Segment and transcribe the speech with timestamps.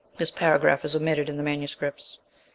[0.17, 2.17] This paragraph is omitted in the MSS.